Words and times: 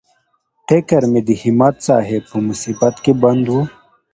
فکر 0.67 1.01
مې 1.11 1.21
د 1.27 1.29
همت 1.41 1.75
صاحب 1.87 2.21
په 2.31 2.37
مصیبت 2.47 2.95
کې 3.03 3.13
بند 3.21 3.45
و. 3.51 3.55